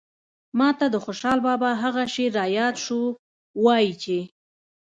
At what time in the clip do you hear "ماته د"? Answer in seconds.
0.57-0.95